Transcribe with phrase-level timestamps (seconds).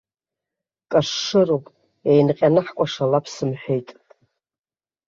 [0.91, 1.65] Кашырроуп,
[2.09, 3.89] еинҟьаны ҳкәашалап сымҳәеит.